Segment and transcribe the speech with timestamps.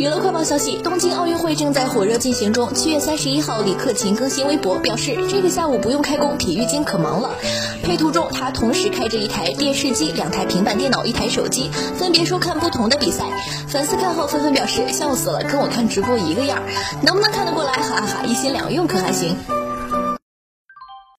[0.00, 2.72] 娱乐快报消息：东京奥运会正在火热进行中。
[2.72, 7.34] 七月三十一号，李克勤更新微博表示，这个下午不用开工，体育间可忙了。
[7.82, 13.26] 配图中，他同时开着一台电视机、两台平板电脑、一台手机，分别收看不同的比赛。
[13.68, 16.62] 粉丝看后纷纷表示：“笑死了，跟我看直播一个样，
[17.02, 17.74] 能不能看得过来？
[17.74, 19.36] 哈哈，一心两用可还行。”